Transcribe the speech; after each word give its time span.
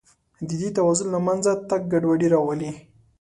د 0.47 0.49
دې 0.61 0.69
توازن 0.77 1.07
له 1.15 1.19
منځه 1.27 1.51
تګ 1.69 1.81
ګډوډي 1.91 2.27
راولي. 2.33 2.71